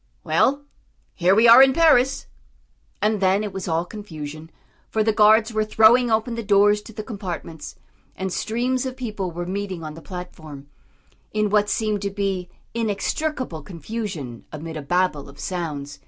Well, 0.23 0.63
here 1.13 1.35
we 1.35 1.47
are 1.47 1.61
in 1.61 1.73
Paris!" 1.73 2.25
And 3.03 3.21
then 3.21 3.43
it 3.43 3.53
was 3.53 3.67
all 3.67 3.85
confusion, 3.85 4.49
for 4.89 5.03
the 5.03 5.13
guards 5.13 5.53
were 5.53 5.63
throwing 5.63 6.09
open 6.09 6.33
the 6.33 6.41
doors 6.41 6.81
to 6.81 6.91
the 6.93 7.03
compartments, 7.03 7.75
and 8.15 8.33
streams 8.33 8.87
of 8.87 8.97
people 8.97 9.29
were 9.29 9.45
meeting 9.45 9.83
on 9.83 9.93
the 9.93 10.01
platform, 10.01 10.65
in 11.33 11.51
what 11.51 11.69
seemed 11.69 12.01
to 12.01 12.09
be 12.09 12.49
inextricable 12.73 13.61
confusion 13.61 14.43
amid 14.51 14.75
a 14.75 14.81
babel 14.81 15.29
of 15.29 15.39
sounds. 15.39 15.99